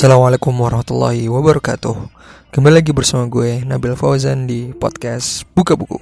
Assalamualaikum 0.00 0.56
warahmatullahi 0.56 1.28
wabarakatuh. 1.28 1.92
Kembali 2.56 2.80
lagi 2.80 2.88
bersama 2.88 3.28
gue 3.28 3.60
Nabil 3.68 3.92
Fauzan 3.92 4.48
di 4.48 4.72
podcast 4.72 5.44
Buka 5.52 5.76
Buku. 5.76 6.00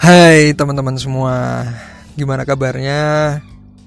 Hai 0.00 0.56
teman-teman 0.56 0.96
semua 0.96 1.68
Gimana 2.16 2.48
kabarnya? 2.48 3.36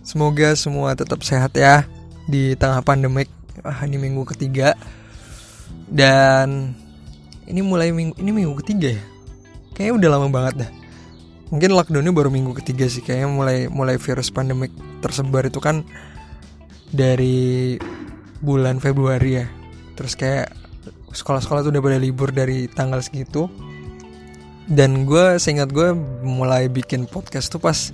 Semoga 0.05 0.53
semua 0.53 0.93
tetap 0.93 1.25
sehat 1.25 1.57
ya 1.57 1.89
Di 2.29 2.53
tengah 2.53 2.85
pandemik 2.85 3.33
ah, 3.65 3.81
Ini 3.81 3.97
minggu 3.97 4.29
ketiga. 4.29 4.77
Dan 5.89 6.77
ini 7.47 7.61
mulai 7.63 7.89
minggu 7.93 8.17
ini 8.21 8.31
minggu 8.33 8.53
ketiga 8.61 8.97
ya? 8.97 9.03
Kayaknya 9.73 9.93
udah 9.97 10.09
lama 10.13 10.27
banget 10.29 10.53
dah. 10.66 10.71
Mungkin 11.52 11.70
lockdownnya 11.75 12.13
baru 12.16 12.29
minggu 12.31 12.55
ketiga 12.63 12.88
sih 12.88 13.03
kayaknya 13.03 13.27
mulai 13.27 13.57
mulai 13.67 13.95
virus 13.99 14.31
pandemik 14.31 14.71
tersebar 15.03 15.47
itu 15.47 15.59
kan 15.59 15.83
dari 16.91 17.75
bulan 18.39 18.80
Februari 18.80 19.43
ya. 19.43 19.45
Terus 19.95 20.16
kayak 20.16 20.53
sekolah-sekolah 21.11 21.67
tuh 21.67 21.71
udah 21.75 21.83
pada 21.83 21.99
libur 21.99 22.31
dari 22.31 22.67
tanggal 22.71 23.03
segitu. 23.03 23.52
Dan 24.71 25.03
gue 25.03 25.35
seingat 25.35 25.73
gue 25.75 25.91
mulai 26.23 26.71
bikin 26.71 27.03
podcast 27.03 27.52
tuh 27.52 27.59
pas 27.59 27.91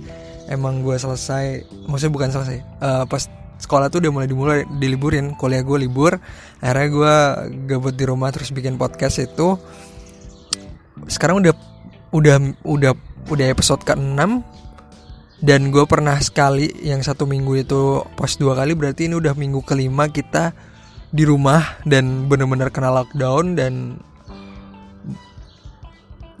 emang 0.48 0.80
gue 0.80 0.96
selesai 0.96 1.68
maksudnya 1.90 2.12
bukan 2.12 2.30
selesai 2.32 2.58
uh, 2.80 3.04
pas 3.04 3.26
sekolah 3.58 3.90
tuh 3.90 4.00
udah 4.00 4.12
mulai 4.14 4.28
dimulai 4.30 4.60
diliburin. 4.78 5.34
Kuliah 5.34 5.62
gue 5.66 5.78
libur 5.82 6.16
akhirnya 6.62 6.86
gue 6.88 7.14
gabut 7.68 7.94
di 7.94 8.04
rumah 8.06 8.30
terus 8.30 8.54
bikin 8.54 8.78
podcast 8.78 9.20
itu. 9.22 9.58
Sekarang 11.10 11.42
udah 11.42 11.54
udah 12.14 12.36
udah 12.64 12.92
udah 13.28 13.46
episode 13.52 13.84
ke-6 13.84 14.40
dan 15.38 15.70
gue 15.70 15.84
pernah 15.86 16.18
sekali 16.18 16.66
yang 16.82 17.04
satu 17.04 17.28
minggu 17.28 17.62
itu 17.62 18.02
post 18.18 18.42
dua 18.42 18.58
kali 18.58 18.74
berarti 18.74 19.06
ini 19.06 19.14
udah 19.20 19.38
minggu 19.38 19.62
kelima 19.62 20.10
kita 20.10 20.50
di 21.08 21.22
rumah 21.22 21.78
dan 21.86 22.26
bener-bener 22.26 22.68
kena 22.74 22.90
lockdown 22.90 23.54
dan 23.54 24.02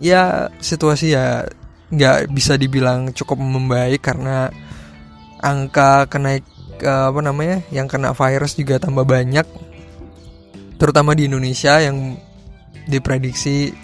ya 0.02 0.50
situasi 0.58 1.14
ya 1.14 1.46
nggak 1.88 2.28
bisa 2.34 2.58
dibilang 2.60 3.14
cukup 3.14 3.38
membaik 3.40 4.02
karena 4.04 4.52
angka 5.40 6.10
kenaik 6.10 6.44
apa 6.84 7.20
namanya 7.22 7.64
yang 7.74 7.86
kena 7.90 8.14
virus 8.14 8.54
juga 8.54 8.78
tambah 8.78 9.04
banyak 9.04 9.44
terutama 10.78 11.14
di 11.18 11.26
Indonesia 11.26 11.82
yang 11.82 12.16
diprediksi 12.86 13.74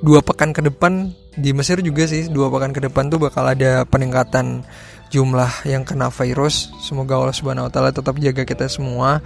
dua 0.00 0.20
pekan 0.20 0.52
ke 0.52 0.60
depan 0.64 1.12
di 1.36 1.52
Mesir 1.52 1.80
juga 1.84 2.08
sih 2.08 2.28
dua 2.32 2.48
pekan 2.48 2.72
ke 2.72 2.80
depan 2.80 3.12
tuh 3.12 3.20
bakal 3.20 3.44
ada 3.44 3.84
peningkatan 3.84 4.64
jumlah 5.10 5.50
yang 5.66 5.86
kena 5.86 6.10
virus. 6.10 6.72
Semoga 6.82 7.18
Allah 7.18 7.36
Subhanahu 7.36 7.68
Wa 7.70 7.72
Taala 7.72 7.90
tetap 7.94 8.18
jaga 8.18 8.42
kita 8.42 8.66
semua. 8.66 9.22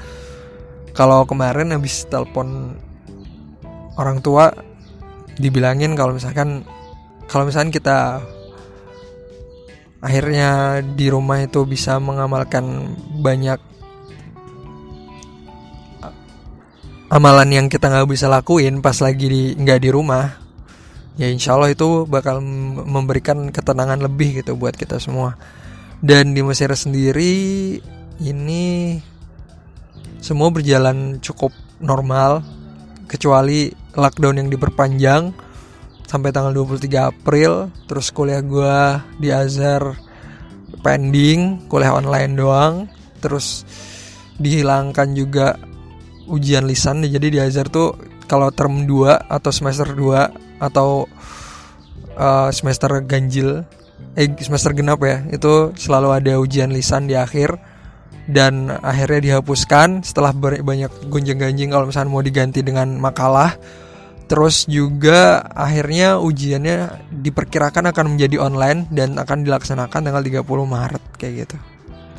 Kalau 0.93 1.25
kemarin 1.25 1.73
habis 1.73 2.05
telepon 2.11 2.77
orang 3.95 4.21
tua 4.21 4.51
dibilangin 5.39 5.95
kalau 5.95 6.13
misalkan 6.13 6.67
kalau 7.31 7.47
misalkan 7.47 7.71
kita 7.71 8.21
akhirnya 10.01 10.81
di 10.81 11.13
rumah 11.13 11.45
itu 11.45 11.65
bisa 11.69 12.01
mengamalkan 12.01 12.97
banyak 13.21 13.61
amalan 17.13 17.49
yang 17.51 17.67
kita 17.67 17.91
nggak 17.91 18.09
bisa 18.09 18.31
lakuin 18.31 18.81
pas 18.81 18.97
lagi 19.05 19.27
di 19.29 19.43
nggak 19.57 19.81
di 19.83 19.91
rumah. 19.93 20.41
Ya 21.21 21.29
insya 21.29 21.53
Allah 21.53 21.75
itu 21.77 22.09
bakal 22.09 22.41
memberikan 22.87 23.53
ketenangan 23.53 24.01
lebih 24.01 24.41
gitu 24.41 24.57
buat 24.57 24.73
kita 24.73 24.97
semua. 24.97 25.37
Dan 26.01 26.33
di 26.33 26.41
Mesir 26.41 26.73
sendiri 26.73 27.77
ini 28.25 28.97
semua 30.25 30.49
berjalan 30.49 31.21
cukup 31.21 31.53
normal 31.77 32.41
kecuali 33.05 33.69
lockdown 33.93 34.41
yang 34.41 34.49
diperpanjang 34.49 35.35
sampai 36.11 36.35
tanggal 36.35 36.51
23 36.51 36.91
April 37.15 37.71
terus 37.87 38.11
kuliah 38.11 38.43
gue 38.43 38.79
di 39.23 39.31
Azhar 39.31 39.95
pending 40.83 41.71
kuliah 41.71 41.95
online 41.95 42.35
doang. 42.35 42.75
Terus 43.23 43.63
dihilangkan 44.43 45.15
juga 45.15 45.55
ujian 46.27 46.67
lisan 46.67 47.07
jadi 47.07 47.27
di 47.31 47.39
Azhar 47.39 47.71
tuh 47.71 47.95
kalau 48.27 48.51
term 48.51 48.91
2 48.91 49.31
atau 49.31 49.51
semester 49.55 49.87
2 49.95 50.59
atau 50.59 51.07
uh, 52.19 52.51
semester 52.51 52.91
ganjil 53.07 53.63
eh 54.19 54.27
semester 54.43 54.75
genap 54.75 54.99
ya 55.07 55.23
itu 55.31 55.71
selalu 55.79 56.09
ada 56.11 56.33
ujian 56.43 56.75
lisan 56.75 57.07
di 57.07 57.15
akhir. 57.15 57.55
Dan 58.31 58.71
akhirnya 58.71 59.19
dihapuskan 59.43 60.07
setelah 60.07 60.31
banyak 60.35 61.11
gonjang-ganjing 61.11 61.75
kalau 61.75 61.91
misalnya 61.91 62.15
mau 62.15 62.23
diganti 62.23 62.63
dengan 62.63 62.95
makalah 62.95 63.59
Terus 64.31 64.63
juga 64.71 65.43
akhirnya 65.43 66.23
ujiannya 66.23 67.11
diperkirakan 67.11 67.91
akan 67.91 68.15
menjadi 68.15 68.39
online 68.39 68.87
dan 68.95 69.19
akan 69.19 69.43
dilaksanakan 69.43 70.07
tanggal 70.07 70.23
30 70.23 70.47
Maret 70.47 71.03
kayak 71.19 71.35
gitu. 71.43 71.57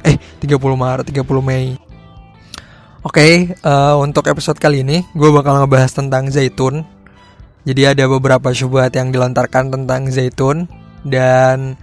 Eh, 0.04 0.20
30 0.44 0.76
Maret, 0.76 1.08
30 1.08 1.40
Mei. 1.40 1.80
Oke, 3.02 3.16
okay, 3.16 3.34
uh, 3.64 3.96
eh, 3.96 3.96
untuk 4.04 4.28
episode 4.28 4.60
kali 4.60 4.84
ini 4.84 5.08
gue 5.16 5.30
bakal 5.32 5.64
ngebahas 5.64 5.96
tentang 5.96 6.28
zaitun. 6.28 6.84
Jadi 7.64 7.96
ada 7.96 8.04
beberapa 8.12 8.52
syubhat 8.52 8.92
yang 8.92 9.16
dilontarkan 9.16 9.72
tentang 9.72 10.12
zaitun 10.12 10.68
dan 11.08 11.80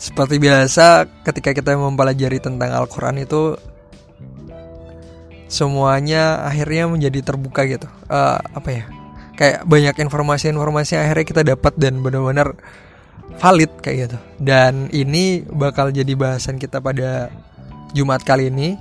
seperti 0.00 0.40
biasa 0.40 1.04
ketika 1.28 1.52
kita 1.52 1.76
mempelajari 1.76 2.40
tentang 2.40 2.72
Al-Quran 2.72 3.20
itu 3.28 3.60
semuanya 5.52 6.48
akhirnya 6.48 6.88
menjadi 6.88 7.20
terbuka 7.28 7.68
gitu. 7.68 7.92
Uh, 8.08 8.40
apa 8.56 8.70
ya? 8.72 8.84
Kayak 9.38 9.62
banyak 9.62 9.94
informasi-informasi 10.02 10.98
akhirnya 10.98 11.24
kita 11.24 11.42
dapat 11.46 11.78
dan 11.78 12.02
benar-benar 12.02 12.58
valid 13.38 13.70
kayak 13.78 14.10
gitu. 14.10 14.18
Dan 14.42 14.90
ini 14.90 15.46
bakal 15.46 15.94
jadi 15.94 16.10
bahasan 16.18 16.58
kita 16.58 16.82
pada 16.82 17.30
Jumat 17.94 18.26
kali 18.26 18.50
ini 18.50 18.74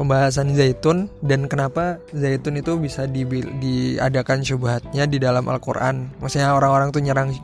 pembahasan 0.00 0.56
zaitun 0.56 1.12
dan 1.20 1.44
kenapa 1.46 2.00
zaitun 2.16 2.56
itu 2.56 2.80
bisa 2.80 3.04
di, 3.04 3.28
diadakan 3.60 4.40
syubhatnya 4.40 5.04
di 5.04 5.20
dalam 5.20 5.44
Al-Qur'an. 5.44 6.08
Maksudnya 6.24 6.56
orang-orang 6.56 6.88
tuh 6.88 7.04
nyerang 7.04 7.36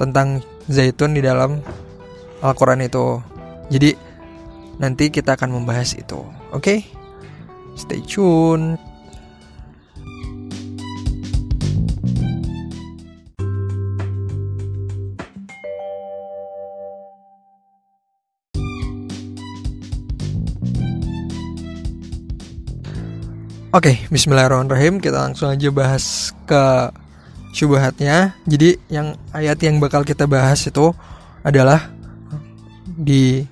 tentang 0.00 0.40
zaitun 0.66 1.12
di 1.12 1.20
dalam 1.20 1.60
Al-Qur'an 2.40 2.80
itu. 2.80 3.20
Jadi 3.68 3.92
nanti 4.80 5.12
kita 5.12 5.36
akan 5.36 5.60
membahas 5.60 5.92
itu. 5.94 6.24
Oke? 6.50 6.64
Okay? 6.64 6.78
Stay 7.76 8.00
tune. 8.00 8.93
Oke, 23.74 23.90
okay, 23.90 24.06
bismillahirrahmanirrahim. 24.06 25.02
Kita 25.02 25.26
langsung 25.26 25.50
aja 25.50 25.66
bahas 25.74 26.30
ke 26.46 26.94
syubhatnya. 27.50 28.38
Jadi 28.46 28.78
yang 28.86 29.18
ayat 29.34 29.58
yang 29.66 29.82
bakal 29.82 30.06
kita 30.06 30.30
bahas 30.30 30.62
itu 30.62 30.94
adalah 31.42 31.90
di 32.86 33.42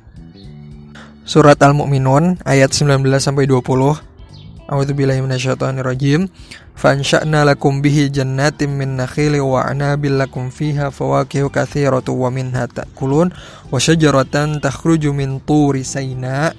surat 1.26 1.58
Al-Mu'minun 1.58 2.38
ayat 2.46 2.70
19 2.70 3.02
sampai 3.18 3.50
20. 3.50 4.70
A'udzubillahi 4.70 5.26
minasyaitonirrajim. 5.26 6.30
Fansha'na 6.78 7.42
lakum 7.42 7.82
bihi 7.82 8.06
jannatin 8.06 8.78
min 8.78 9.02
nakhili 9.02 9.42
wa 9.42 9.66
anabil 9.66 10.22
lakum 10.22 10.54
fiha 10.54 10.94
fawakihu 10.94 11.50
katsiratu 11.50 12.14
wa 12.14 12.30
minha 12.30 12.70
ta'kulun 12.70 13.34
wa 13.34 13.74
syajaratan 13.74 14.62
takhruju 14.62 15.10
min 15.10 15.42
turi 15.42 15.82
sayna 15.82 16.54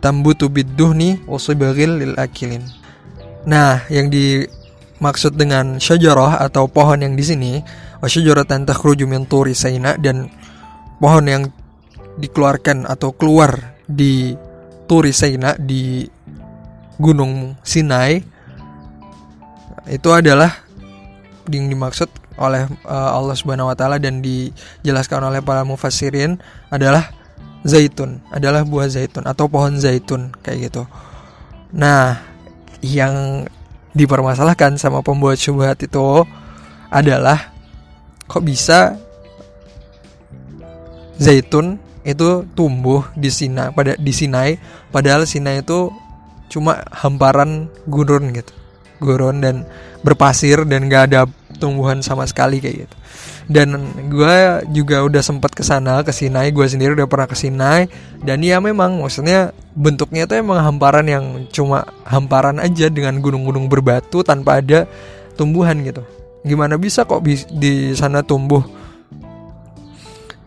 tambutu 0.00 0.48
bid-duhni 0.48 1.20
wa 1.28 1.36
lil 1.36 2.16
akilin. 2.16 2.80
Nah, 3.42 3.82
yang 3.90 4.06
dimaksud 4.06 5.34
dengan 5.34 5.82
syajarah 5.82 6.38
atau 6.46 6.70
pohon 6.70 7.02
yang 7.02 7.18
di 7.18 7.24
sini, 7.26 7.52
wasyajaratan 8.02 8.66
takhruju 8.66 9.06
min 9.06 9.26
turi 9.26 9.54
saina 9.54 9.98
dan 9.98 10.30
pohon 11.02 11.26
yang 11.26 11.42
dikeluarkan 12.18 12.86
atau 12.86 13.10
keluar 13.14 13.78
di 13.88 14.36
turi 14.86 15.10
saina 15.10 15.58
di 15.58 16.06
Gunung 17.02 17.58
Sinai 17.66 18.22
itu 19.90 20.08
adalah 20.14 20.62
yang 21.50 21.66
dimaksud 21.66 22.06
oleh 22.38 22.70
uh, 22.86 23.10
Allah 23.18 23.34
Subhanahu 23.34 23.70
wa 23.72 23.76
taala 23.76 23.98
dan 23.98 24.22
dijelaskan 24.22 25.26
oleh 25.26 25.42
para 25.42 25.66
mufassirin 25.66 26.38
adalah 26.70 27.10
zaitun, 27.66 28.22
adalah 28.30 28.62
buah 28.62 28.86
zaitun 28.86 29.26
atau 29.26 29.50
pohon 29.50 29.74
zaitun 29.78 30.30
kayak 30.42 30.70
gitu. 30.70 30.86
Nah, 31.74 32.31
yang 32.82 33.46
dipermasalahkan 33.94 34.76
sama 34.76 35.00
pembuat 35.00 35.38
syubhat 35.38 35.80
itu 35.80 36.26
adalah 36.90 37.54
kok 38.26 38.44
bisa 38.44 38.98
zaitun 41.16 41.78
itu 42.02 42.42
tumbuh 42.58 43.06
di 43.14 43.30
Sinai 43.30 43.70
pada 43.70 43.94
di 43.94 44.10
Sinai 44.10 44.58
padahal 44.90 45.22
Sinai 45.24 45.62
itu 45.62 45.88
cuma 46.50 46.82
hamparan 46.90 47.70
gurun 47.86 48.34
gitu. 48.34 48.52
Gurun 48.98 49.42
dan 49.42 49.66
berpasir 50.02 50.62
dan 50.66 50.86
gak 50.86 51.10
ada 51.10 51.26
tumbuhan 51.58 52.02
sama 52.02 52.26
sekali 52.26 52.58
kayak 52.62 52.86
gitu 52.86 52.96
dan 53.52 53.76
gue 54.08 54.36
juga 54.72 55.04
udah 55.04 55.20
sempet 55.20 55.52
ke 55.52 55.60
sana 55.60 56.00
ke 56.00 56.10
Sinai. 56.10 56.48
Gue 56.50 56.64
sendiri 56.64 56.96
udah 56.96 57.04
pernah 57.06 57.28
ke 57.28 57.36
Sinai. 57.36 57.86
Dan 58.24 58.40
ya 58.40 58.58
memang 58.58 58.98
maksudnya 58.98 59.52
bentuknya 59.76 60.24
itu 60.24 60.40
emang 60.40 60.58
hamparan 60.64 61.04
yang 61.04 61.24
cuma 61.52 61.84
hamparan 62.08 62.56
aja 62.58 62.88
dengan 62.88 63.20
gunung-gunung 63.20 63.68
berbatu 63.68 64.24
tanpa 64.24 64.64
ada 64.64 64.88
tumbuhan 65.36 65.84
gitu. 65.84 66.00
Gimana 66.42 66.80
bisa 66.80 67.04
kok 67.04 67.20
di 67.52 67.92
sana 67.92 68.24
tumbuh 68.24 68.64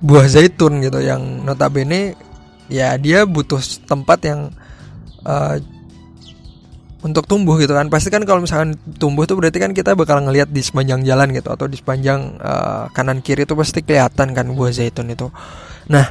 buah 0.03 0.27
zaitun 0.27 0.83
gitu 0.83 0.99
yang 0.99 1.47
notabene 1.47 2.13
ya 2.67 2.93
dia 2.99 3.23
butuh 3.23 3.61
tempat 3.87 4.19
yang 4.27 4.53
uh, 5.25 5.57
untuk 7.05 7.29
tumbuh 7.29 7.53
gitu 7.61 7.77
kan. 7.77 7.85
Pasti 7.93 8.09
kan 8.09 8.25
kalau 8.25 8.41
misalkan 8.41 8.73
tumbuh 8.97 9.29
tuh 9.29 9.37
berarti 9.37 9.61
kan 9.61 9.77
kita 9.77 9.93
bakal 9.93 10.25
ngelihat 10.25 10.49
di 10.49 10.65
sepanjang 10.65 11.05
jalan 11.05 11.29
gitu 11.29 11.53
atau 11.53 11.69
di 11.69 11.77
sepanjang 11.77 12.41
uh, 12.41 12.89
kanan 12.89 13.21
kiri 13.21 13.45
itu 13.45 13.53
pasti 13.53 13.85
kelihatan 13.85 14.33
kan 14.33 14.45
buah 14.49 14.73
zaitun 14.73 15.13
itu. 15.13 15.29
Nah 15.93 16.05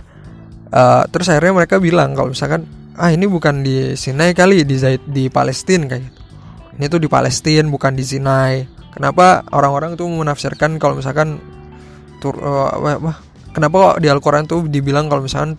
uh, 0.70 1.02
terus 1.11 1.26
akhirnya 1.35 1.58
mereka 1.58 1.82
bilang 1.82 2.14
kalau 2.14 2.31
misalkan 2.31 2.70
ah 2.94 3.11
ini 3.11 3.26
bukan 3.26 3.67
di 3.67 3.99
Sinai 3.99 4.38
kali 4.38 4.62
di 4.62 4.79
Zait 4.79 5.02
di 5.02 5.26
Palestina 5.26 5.91
kayak 5.91 6.02
gitu. 6.06 6.20
Ini 6.79 6.87
tuh 6.87 7.00
di 7.02 7.11
Palestina 7.11 7.67
bukan 7.67 7.99
di 7.99 8.06
Sinai. 8.06 8.62
Kenapa 8.94 9.43
orang-orang 9.50 9.99
tuh 9.99 10.06
menafsirkan 10.06 10.79
kalau 10.79 11.02
misalkan 11.02 11.43
tur 12.23 12.38
uh, 12.38 12.70
apa, 12.70 13.19
kenapa 13.50 13.75
kok 13.75 13.96
di 13.99 14.06
Al-Quran 14.06 14.46
tuh 14.46 14.70
dibilang 14.70 15.11
kalau 15.11 15.26
misalkan 15.26 15.58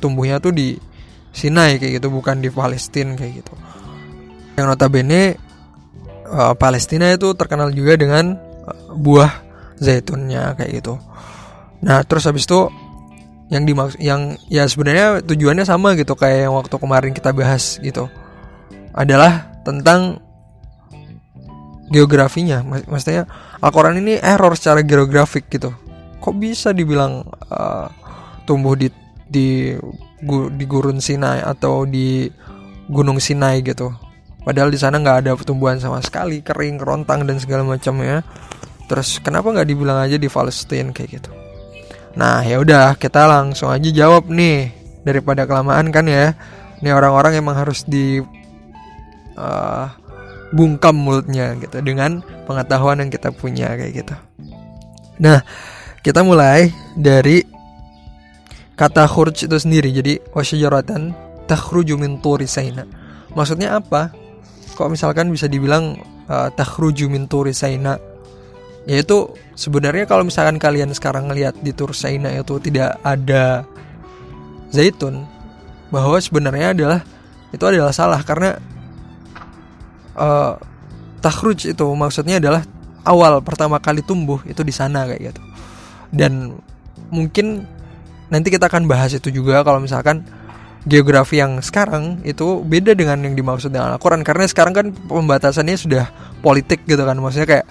tumbuhnya 0.00 0.40
tuh 0.40 0.56
di 0.56 0.80
Sinai 1.32 1.76
kayak 1.76 2.00
gitu 2.00 2.08
bukan 2.08 2.40
di 2.40 2.48
Palestina 2.48 3.12
kayak 3.12 3.44
gitu 3.44 3.52
yang 4.56 4.68
notabene 4.68 5.36
uh, 6.28 6.54
Palestina 6.56 7.12
itu 7.12 7.32
terkenal 7.36 7.72
juga 7.72 7.96
dengan 7.96 8.36
uh, 8.36 8.92
buah 8.96 9.32
zaitunnya 9.80 10.54
kayak 10.56 10.82
gitu. 10.82 10.94
Nah, 11.82 12.06
terus 12.06 12.24
habis 12.28 12.46
itu 12.46 12.70
yang 13.52 13.68
dimaksud 13.68 14.00
yang 14.00 14.38
ya 14.48 14.64
sebenarnya 14.64 15.20
tujuannya 15.26 15.66
sama 15.68 15.92
gitu 15.98 16.16
kayak 16.16 16.48
yang 16.48 16.54
waktu 16.56 16.72
kemarin 16.78 17.12
kita 17.12 17.34
bahas 17.34 17.76
gitu. 17.82 18.08
Adalah 18.96 19.60
tentang 19.66 20.20
geografinya. 21.92 22.64
Maksudnya 22.64 23.28
Al-Quran 23.60 24.00
ini 24.00 24.16
error 24.20 24.56
secara 24.56 24.80
geografik 24.80 25.52
gitu. 25.52 25.74
Kok 26.22 26.34
bisa 26.38 26.70
dibilang 26.70 27.26
uh, 27.50 27.90
tumbuh 28.46 28.78
di 28.78 28.88
di 29.26 29.74
di 30.54 30.64
gurun 30.68 31.02
Sinai 31.02 31.42
atau 31.42 31.82
di 31.82 32.30
Gunung 32.86 33.18
Sinai 33.18 33.64
gitu 33.64 33.90
Padahal 34.42 34.74
di 34.74 34.78
sana 34.78 34.98
nggak 34.98 35.18
ada 35.26 35.30
pertumbuhan 35.38 35.78
sama 35.78 36.02
sekali, 36.02 36.42
kering, 36.42 36.82
kerontang 36.82 37.22
dan 37.22 37.38
segala 37.38 37.62
macamnya. 37.62 38.26
Terus 38.90 39.22
kenapa 39.22 39.54
nggak 39.54 39.68
dibilang 39.70 40.02
aja 40.02 40.18
di 40.18 40.26
Palestine 40.26 40.90
kayak 40.90 41.22
gitu? 41.22 41.30
Nah 42.18 42.42
ya 42.44 42.58
udah 42.58 42.98
kita 42.98 43.24
langsung 43.24 43.70
aja 43.70 43.88
jawab 43.88 44.28
nih 44.28 44.74
daripada 45.06 45.46
kelamaan 45.46 45.94
kan 45.94 46.04
ya. 46.10 46.34
Ini 46.82 46.90
orang-orang 46.90 47.38
emang 47.38 47.54
harus 47.54 47.86
di 47.86 48.18
uh, 49.38 49.86
bungkam 50.50 50.98
mulutnya 50.98 51.54
gitu 51.62 51.78
dengan 51.80 52.20
pengetahuan 52.44 53.00
yang 53.00 53.10
kita 53.14 53.30
punya 53.30 53.72
kayak 53.78 53.92
gitu. 54.02 54.14
Nah 55.22 55.46
kita 56.02 56.26
mulai 56.26 56.74
dari 56.98 57.46
kata 58.74 59.06
khurj 59.06 59.46
itu 59.46 59.56
sendiri. 59.56 59.94
Jadi 59.94 60.18
wasyajaratan 60.34 61.14
takhruju 61.46 61.94
min 61.94 62.18
Maksudnya 63.32 63.78
apa? 63.80 64.21
Kok 64.72 64.88
misalkan 64.90 65.28
bisa 65.30 65.46
dibilang 65.46 66.00
uh, 66.26 66.48
takhruju 66.52 67.06
min 67.08 67.28
turi 67.28 67.52
saina? 67.52 67.96
Yaitu 68.88 69.30
sebenarnya 69.54 70.10
kalau 70.10 70.26
misalkan 70.26 70.58
kalian 70.58 70.90
sekarang 70.90 71.30
ngelihat 71.30 71.54
di 71.62 71.70
tur 71.70 71.94
saina 71.94 72.34
itu 72.34 72.58
tidak 72.58 72.98
ada 73.06 73.62
zaitun 74.74 75.22
bahwa 75.94 76.18
sebenarnya 76.18 76.74
adalah 76.74 77.00
itu 77.52 77.62
adalah 77.62 77.94
salah 77.94 78.18
karena 78.24 78.58
uh, 80.18 80.58
takhruj 81.22 81.70
itu 81.70 81.86
maksudnya 81.94 82.42
adalah 82.42 82.66
awal 83.06 83.38
pertama 83.44 83.78
kali 83.78 84.02
tumbuh 84.02 84.42
itu 84.48 84.64
di 84.66 84.74
sana 84.74 85.06
kayak 85.06 85.30
gitu. 85.30 85.42
Dan 86.10 86.58
mungkin 87.12 87.68
nanti 88.32 88.48
kita 88.48 88.66
akan 88.66 88.88
bahas 88.88 89.12
itu 89.12 89.28
juga 89.28 89.60
kalau 89.62 89.78
misalkan 89.78 90.24
geografi 90.82 91.38
yang 91.38 91.62
sekarang 91.62 92.18
itu 92.26 92.62
beda 92.62 92.98
dengan 92.98 93.22
yang 93.22 93.38
dimaksud 93.38 93.70
dengan 93.70 93.94
Al-Quran. 93.94 94.26
Karena 94.26 94.44
sekarang 94.46 94.74
kan 94.74 94.86
pembatasannya 94.90 95.76
sudah 95.78 96.04
politik 96.42 96.82
gitu 96.86 97.02
kan. 97.02 97.18
Maksudnya 97.18 97.48
kayak 97.48 97.66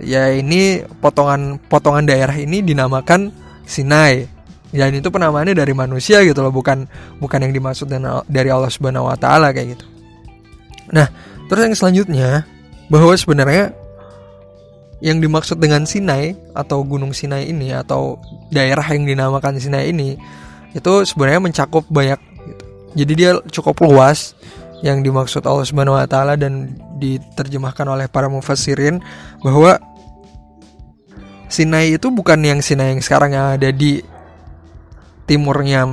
ya 0.00 0.32
ini 0.32 0.82
potongan 0.98 1.60
potongan 1.70 2.08
daerah 2.08 2.34
ini 2.34 2.64
dinamakan 2.64 3.30
Sinai. 3.64 4.28
Dan 4.74 4.90
itu 4.90 5.06
penamaannya 5.06 5.54
dari 5.54 5.70
manusia 5.70 6.18
gitu 6.26 6.42
loh 6.42 6.50
bukan 6.50 6.90
bukan 7.22 7.46
yang 7.46 7.54
dimaksud 7.54 7.86
dari 8.26 8.50
Allah 8.50 8.66
Subhanahu 8.66 9.06
Wa 9.06 9.14
Taala 9.14 9.54
kayak 9.54 9.78
gitu. 9.78 9.86
Nah 10.90 11.06
terus 11.46 11.62
yang 11.70 11.76
selanjutnya 11.78 12.42
bahwa 12.90 13.14
sebenarnya 13.14 13.70
yang 14.98 15.22
dimaksud 15.22 15.62
dengan 15.62 15.86
Sinai 15.86 16.34
atau 16.58 16.82
Gunung 16.82 17.14
Sinai 17.14 17.46
ini 17.46 17.70
atau 17.70 18.18
daerah 18.50 18.82
yang 18.90 19.06
dinamakan 19.06 19.62
Sinai 19.62 19.94
ini 19.94 20.18
itu 20.74 20.92
sebenarnya 21.06 21.38
mencakup 21.38 21.86
banyak 21.86 22.18
jadi 22.94 23.12
dia 23.12 23.30
cukup 23.50 23.82
luas 23.82 24.38
yang 24.80 25.02
dimaksud 25.02 25.42
Allah 25.44 25.66
Subhanahu 25.66 25.98
wa 25.98 26.06
taala 26.06 26.38
dan 26.38 26.78
diterjemahkan 26.98 27.86
oleh 27.90 28.06
para 28.06 28.30
mufassirin 28.30 29.02
bahwa 29.42 29.76
Sinai 31.50 31.94
itu 31.94 32.10
bukan 32.10 32.40
yang 32.40 32.58
Sinai 32.62 32.94
yang 32.94 33.02
sekarang 33.02 33.34
yang 33.34 33.58
ada 33.58 33.70
di 33.70 34.02
timurnya 35.26 35.86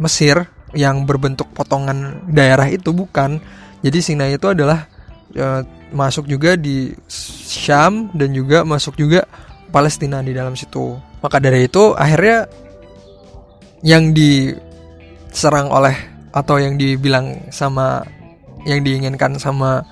Mesir 0.00 0.48
yang 0.72 1.04
berbentuk 1.04 1.52
potongan 1.52 2.24
daerah 2.32 2.66
itu 2.72 2.90
bukan. 2.96 3.38
Jadi 3.84 3.98
Sinai 4.00 4.40
itu 4.40 4.48
adalah 4.48 4.88
e, 5.30 5.46
masuk 5.92 6.24
juga 6.24 6.56
di 6.56 6.96
Syam 7.44 8.08
dan 8.16 8.32
juga 8.32 8.64
masuk 8.64 8.96
juga 8.96 9.28
Palestina 9.68 10.24
di 10.24 10.32
dalam 10.32 10.56
situ. 10.56 10.96
Maka 11.20 11.36
dari 11.38 11.68
itu 11.68 11.92
akhirnya 11.92 12.48
yang 13.84 14.16
di 14.16 14.56
diserang 15.32 15.72
oleh 15.72 15.96
atau 16.32 16.56
yang 16.58 16.80
dibilang 16.80 17.48
sama 17.52 18.02
yang 18.64 18.80
diinginkan 18.82 19.36
sama 19.36 19.84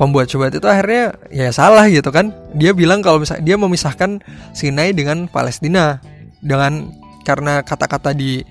pembuat 0.00 0.26
coba 0.32 0.48
itu 0.48 0.64
akhirnya 0.64 1.14
ya 1.28 1.52
salah 1.52 1.86
gitu 1.86 2.08
kan. 2.08 2.32
Dia 2.56 2.72
bilang 2.72 3.04
kalau 3.04 3.20
misalnya 3.20 3.44
dia 3.44 3.56
memisahkan 3.60 4.24
Sinai 4.56 4.96
dengan 4.96 5.28
Palestina 5.28 6.00
dengan 6.42 6.90
karena 7.22 7.62
kata-kata 7.62 8.16
di 8.16 8.42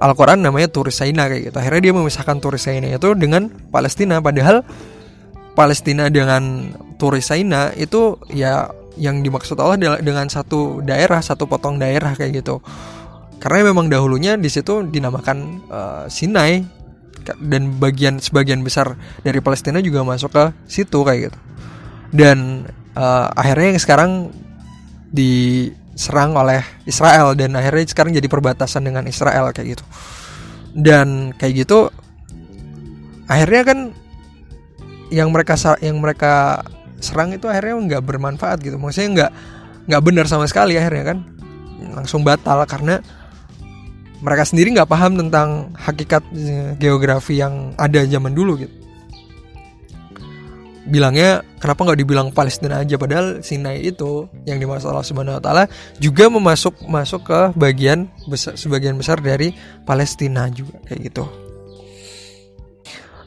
Al-Quran 0.00 0.40
namanya 0.40 0.72
turis 0.72 0.96
Saina 0.96 1.28
kayak 1.28 1.52
gitu. 1.52 1.56
Akhirnya 1.60 1.82
dia 1.90 1.92
memisahkan 1.92 2.36
turis 2.40 2.64
Saina 2.64 2.88
itu 2.88 3.12
dengan 3.12 3.52
Palestina. 3.68 4.24
Padahal 4.24 4.64
Palestina 5.52 6.08
dengan 6.08 6.72
turis 6.96 7.28
Saina 7.28 7.74
itu 7.76 8.16
ya 8.32 8.72
yang 8.96 9.20
dimaksud 9.20 9.56
Allah 9.60 10.00
dengan 10.00 10.26
satu 10.28 10.84
daerah 10.84 11.24
satu 11.24 11.48
potong 11.48 11.80
daerah 11.80 12.12
kayak 12.12 12.44
gitu 12.44 12.60
karena 13.40 13.72
memang 13.72 13.88
dahulunya 13.88 14.36
di 14.36 14.52
situ 14.52 14.84
dinamakan 14.84 15.38
uh, 15.72 16.04
Sinai. 16.06 16.78
Dan 17.36 17.76
bagian 17.76 18.16
sebagian 18.16 18.64
besar 18.64 18.96
dari 19.22 19.44
Palestina 19.44 19.78
juga 19.84 20.00
masuk 20.02 20.32
ke 20.32 20.44
situ 20.66 21.04
kayak 21.04 21.30
gitu. 21.30 21.38
Dan 22.10 22.64
uh, 22.96 23.28
akhirnya 23.36 23.76
yang 23.76 23.80
sekarang 23.80 24.10
diserang 25.12 26.34
oleh 26.34 26.64
Israel 26.88 27.36
dan 27.36 27.54
akhirnya 27.54 27.86
sekarang 27.86 28.16
jadi 28.16 28.24
perbatasan 28.24 28.88
dengan 28.88 29.04
Israel 29.06 29.52
kayak 29.52 29.78
gitu. 29.78 29.84
Dan 30.74 31.36
kayak 31.36 31.66
gitu 31.66 31.92
akhirnya 33.30 33.62
kan 33.62 33.78
yang 35.12 35.28
mereka 35.30 35.54
yang 35.84 36.00
mereka 36.00 36.64
serang 36.98 37.36
itu 37.36 37.46
akhirnya 37.46 37.78
nggak 37.78 38.02
bermanfaat 38.02 38.58
gitu. 38.64 38.80
Maksudnya 38.80 39.08
nggak 39.12 39.32
nggak 39.86 40.02
benar 40.02 40.24
sama 40.26 40.48
sekali 40.50 40.74
akhirnya 40.80 41.14
kan. 41.14 41.18
Langsung 41.94 42.26
batal 42.26 42.64
karena 42.64 43.04
mereka 44.20 44.44
sendiri 44.44 44.76
nggak 44.76 44.90
paham 44.90 45.16
tentang 45.16 45.72
hakikat 45.76 46.22
eh, 46.36 46.76
geografi 46.76 47.40
yang 47.40 47.72
ada 47.80 48.04
zaman 48.04 48.32
dulu 48.36 48.60
gitu 48.60 48.80
bilangnya 50.90 51.46
kenapa 51.62 51.86
nggak 51.86 52.00
dibilang 52.02 52.28
Palestina 52.34 52.82
aja 52.82 52.98
padahal 52.98 53.44
Sinai 53.46 53.78
itu 53.84 54.26
yang 54.42 54.58
dimaksud 54.58 54.90
Allah 54.90 55.06
Subhanahu 55.06 55.38
Wa 55.38 55.42
Taala 55.42 55.64
juga 56.02 56.26
memasuk 56.26 56.74
masuk 56.90 57.30
ke 57.30 57.40
bagian 57.54 58.10
besar 58.26 58.58
sebagian 58.58 58.98
besar 58.98 59.22
dari 59.22 59.54
Palestina 59.86 60.50
juga 60.50 60.80
kayak 60.90 61.00
gitu. 61.06 61.24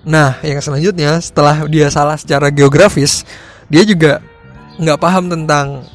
Nah, 0.04 0.36
yang 0.44 0.60
selanjutnya 0.60 1.24
setelah 1.24 1.64
dia 1.72 1.88
salah 1.88 2.20
secara 2.20 2.52
geografis, 2.52 3.24
dia 3.72 3.88
juga 3.88 4.20
nggak 4.76 5.00
paham 5.00 5.32
tentang 5.32 5.88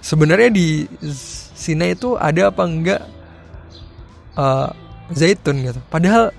sebenarnya 0.00 0.48
di 0.48 0.88
Sinai 1.52 1.92
itu 1.92 2.16
ada 2.16 2.48
apa 2.48 2.64
enggak 2.64 3.04
uh, 4.36 4.70
zaitun 5.12 5.60
gitu. 5.62 5.80
Padahal 5.88 6.32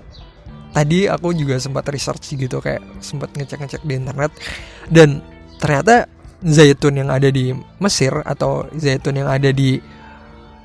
tadi 0.74 1.06
aku 1.06 1.30
juga 1.32 1.56
sempat 1.62 1.86
research 1.90 2.34
gitu 2.34 2.58
kayak 2.58 2.82
sempat 2.98 3.30
ngecek-ngecek 3.34 3.82
di 3.86 3.94
internet. 3.94 4.30
Dan 4.90 5.22
ternyata 5.62 6.10
zaitun 6.44 7.00
yang 7.00 7.08
ada 7.08 7.30
di 7.30 7.54
Mesir 7.80 8.12
atau 8.26 8.68
zaitun 8.76 9.16
yang 9.22 9.30
ada 9.30 9.48
di 9.54 9.78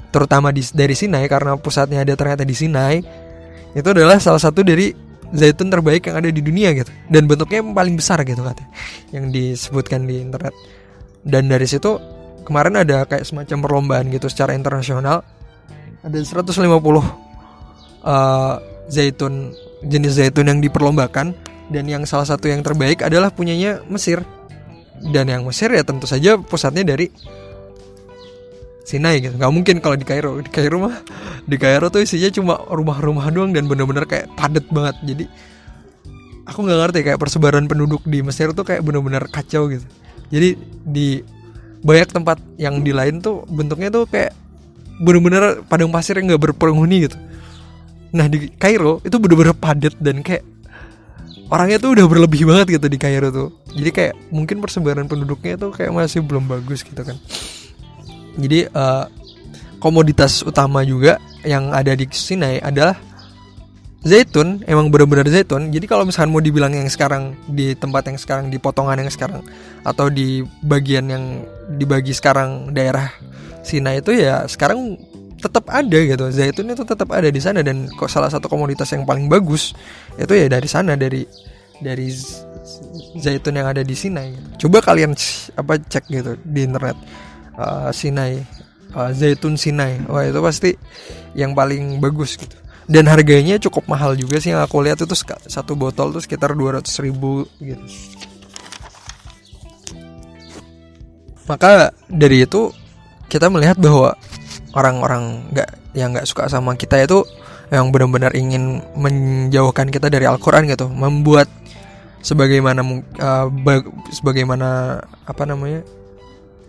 terutama 0.09 0.49
di 0.49 0.65
dari 0.73 0.97
Sinai 0.97 1.29
karena 1.29 1.53
pusatnya 1.55 2.01
ada 2.01 2.17
ternyata 2.17 2.41
di 2.41 2.57
Sinai 2.57 2.97
itu 3.77 3.87
adalah 3.93 4.17
salah 4.17 4.41
satu 4.41 4.65
dari 4.65 4.89
zaitun 5.29 5.69
terbaik 5.69 6.09
yang 6.09 6.17
ada 6.17 6.29
di 6.33 6.41
dunia 6.41 6.73
gitu. 6.73 6.89
Dan 7.05 7.29
bentuknya 7.29 7.61
yang 7.61 7.77
paling 7.77 7.95
besar 7.95 8.25
gitu 8.25 8.41
katanya 8.41 8.69
yang 9.13 9.29
disebutkan 9.29 10.09
di 10.09 10.19
internet. 10.19 10.53
Dan 11.21 11.47
dari 11.47 11.69
situ 11.69 12.01
kemarin 12.49 12.81
ada 12.81 13.05
kayak 13.05 13.29
semacam 13.29 13.57
perlombaan 13.61 14.09
gitu 14.09 14.25
secara 14.25 14.57
internasional 14.57 15.21
ada 16.03 16.17
150 16.17 16.59
uh, 16.59 17.03
zaitun 18.87 19.53
jenis 19.85 20.19
zaitun 20.19 20.47
yang 20.49 20.59
diperlombakan. 20.59 21.35
Dan 21.69 21.85
yang 21.85 22.01
salah 22.09 22.25
satu 22.25 22.49
yang 22.49 22.65
terbaik 22.65 23.05
adalah 23.05 23.29
punyanya 23.29 23.85
Mesir. 23.85 24.25
Dan 24.99 25.29
yang 25.29 25.45
Mesir 25.45 25.69
ya 25.69 25.85
tentu 25.85 26.09
saja 26.09 26.33
pusatnya 26.35 26.81
dari 26.81 27.13
Sinai 28.89 29.21
gitu. 29.21 29.37
Nggak 29.37 29.53
mungkin 29.53 29.75
kalau 29.77 29.93
di 29.93 30.01
Kairo. 30.01 30.41
Di 30.41 30.49
Kairo 30.49 30.81
mah 30.81 30.97
di 31.45 31.55
Kairo 31.61 31.93
tuh 31.93 32.01
isinya 32.01 32.33
cuma 32.33 32.57
rumah-rumah 32.73 33.29
doang 33.29 33.53
dan 33.53 33.69
bener-bener 33.69 34.09
kayak 34.09 34.33
padat 34.33 34.65
banget. 34.73 34.97
Jadi 35.05 35.25
aku 36.49 36.65
nggak 36.65 36.79
ngerti 36.89 36.99
kayak 37.05 37.19
persebaran 37.21 37.69
penduduk 37.69 38.01
di 38.09 38.25
Mesir 38.25 38.49
tuh 38.57 38.65
kayak 38.65 38.81
bener-bener 38.81 39.29
kacau 39.29 39.69
gitu. 39.69 39.85
Jadi 40.33 40.57
di 40.81 41.21
banyak 41.85 42.09
tempat 42.09 42.41
yang 42.57 42.81
di 42.81 42.89
lain 42.89 43.21
tuh 43.21 43.45
bentuknya 43.45 43.93
tuh 43.93 44.09
kayak 44.09 44.33
bener-bener 44.99 45.63
padang 45.65 45.89
pasir 45.89 46.19
yang 46.19 46.35
nggak 46.35 46.51
berpenghuni 46.51 47.07
gitu. 47.07 47.17
Nah 48.11 48.27
di 48.27 48.51
Kairo 48.53 48.99
itu 49.01 49.15
bener-bener 49.17 49.55
padat 49.55 49.95
dan 49.97 50.21
kayak 50.21 50.43
orangnya 51.49 51.81
tuh 51.81 51.97
udah 51.97 52.05
berlebih 52.05 52.45
banget 52.45 52.77
gitu 52.79 52.87
di 52.91 52.99
Kairo 53.01 53.29
tuh. 53.31 53.49
Jadi 53.73 53.89
kayak 53.89 54.13
mungkin 54.29 54.61
persebaran 54.61 55.07
penduduknya 55.09 55.57
tuh 55.57 55.71
kayak 55.73 55.95
masih 55.95 56.21
belum 56.21 56.45
bagus 56.45 56.85
gitu 56.85 57.01
kan. 57.01 57.17
Jadi 58.37 58.69
uh, 58.71 59.09
komoditas 59.81 60.43
utama 60.45 60.85
juga 60.85 61.17
yang 61.47 61.71
ada 61.71 61.95
di 61.95 62.05
Sinai 62.11 62.59
adalah 62.59 62.99
zaitun, 64.03 64.63
emang 64.63 64.87
benar-benar 64.91 65.27
zaitun. 65.27 65.71
Jadi 65.71 65.85
kalau 65.87 66.07
misalkan 66.07 66.31
mau 66.31 66.39
dibilang 66.43 66.71
yang 66.71 66.87
sekarang 66.87 67.35
di 67.51 67.75
tempat 67.75 68.07
yang 68.07 68.17
sekarang 68.19 68.45
di 68.47 68.57
potongan 68.61 68.99
yang 68.99 69.11
sekarang 69.11 69.43
atau 69.83 70.07
di 70.07 70.43
bagian 70.63 71.05
yang 71.11 71.23
dibagi 71.75 72.15
sekarang 72.15 72.71
daerah 72.71 73.11
Sinai 73.69 74.01
itu 74.01 74.17
ya 74.17 74.49
sekarang 74.49 74.97
tetap 75.37 75.69
ada 75.69 75.99
gitu. 76.01 76.25
Zaitun 76.33 76.73
itu 76.73 76.81
tetap 76.81 77.09
ada 77.13 77.29
di 77.29 77.37
sana 77.37 77.61
dan 77.61 77.85
kok 77.93 78.09
salah 78.09 78.33
satu 78.33 78.49
komoditas 78.49 78.89
yang 78.91 79.05
paling 79.05 79.29
bagus 79.29 79.77
itu 80.17 80.33
ya 80.33 80.49
dari 80.49 80.67
sana 80.67 80.97
dari 80.97 81.21
dari 81.79 82.09
zaitun 83.21 83.55
yang 83.55 83.69
ada 83.69 83.85
di 83.85 83.93
Sinai. 83.93 84.33
Coba 84.57 84.81
kalian 84.81 85.13
apa 85.53 85.77
cek 85.77 86.09
gitu 86.09 86.33
di 86.41 86.65
internet 86.65 86.97
uh, 87.59 87.93
Sinai 87.93 88.41
uh, 88.95 89.11
zaitun 89.13 89.59
Sinai 89.59 90.01
wah 90.07 90.25
itu 90.25 90.39
pasti 90.39 90.71
yang 91.35 91.53
paling 91.53 91.99
bagus 92.01 92.39
gitu 92.39 92.55
dan 92.89 93.05
harganya 93.05 93.61
cukup 93.61 93.85
mahal 93.85 94.17
juga 94.17 94.41
sih 94.41 94.49
yang 94.55 94.65
aku 94.65 94.81
lihat 94.81 94.97
itu 95.03 95.13
satu 95.45 95.77
botol 95.77 96.09
tuh 96.09 96.21
sekitar 96.23 96.57
200 96.57 96.81
ribu 97.05 97.45
gitu 97.61 97.85
maka 101.45 101.93
dari 102.09 102.45
itu 102.45 102.73
kita 103.29 103.47
melihat 103.47 103.77
bahwa 103.77 104.17
orang-orang 104.73 105.45
nggak 105.53 105.69
yang 105.93 106.13
nggak 106.13 106.27
suka 106.27 106.49
sama 106.49 106.73
kita 106.73 106.99
itu 107.05 107.21
yang 107.69 107.93
benar-benar 107.93 108.33
ingin 108.33 108.81
menjauhkan 108.97 109.93
kita 109.93 110.09
dari 110.09 110.25
Al-Quran 110.25 110.65
gitu 110.65 110.89
membuat 110.89 111.45
sebagaimana 112.25 112.81
uh, 113.21 113.47
sebagaimana 114.09 114.99
apa 115.29 115.43
namanya 115.45 115.85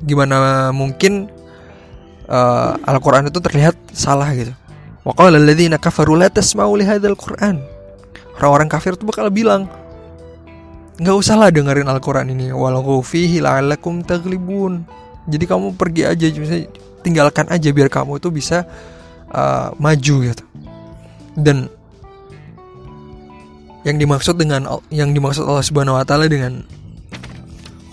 gimana 0.04 0.68
mungkin 0.72 1.32
uh, 2.30 2.76
Al-Quran 2.86 3.28
itu 3.28 3.38
terlihat 3.42 3.76
salah 3.92 4.30
gitu. 4.32 4.54
Qur'an. 7.16 7.60
Orang-orang 8.40 8.68
kafir 8.68 8.96
itu 8.96 9.04
bakal 9.04 9.28
bilang, 9.32 9.68
nggak 11.00 11.16
usahlah 11.16 11.52
dengerin 11.52 11.88
Al-Quran 11.88 12.32
ini 12.32 12.52
walau 12.52 13.00
fihi 13.04 13.40
la'allakum 13.40 14.04
taglibun. 14.04 14.86
Jadi 15.28 15.44
kamu 15.44 15.76
pergi 15.76 16.08
aja 16.08 16.26
misalnya 16.32 16.70
tinggalkan 17.04 17.46
aja 17.48 17.68
biar 17.72 17.88
kamu 17.92 18.20
itu 18.20 18.28
bisa 18.32 18.64
uh, 19.32 19.72
maju 19.76 20.14
gitu. 20.32 20.44
Dan 21.36 21.68
yang 23.84 23.96
dimaksud 23.96 24.36
dengan 24.36 24.68
yang 24.92 25.16
dimaksud 25.16 25.48
Allah 25.48 25.64
Subhanahu 25.64 25.96
wa 25.96 26.04
taala 26.04 26.28
dengan 26.28 26.64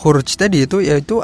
huruj 0.03 0.27
tadi 0.35 0.67
itu 0.67 0.83
yaitu 0.83 1.23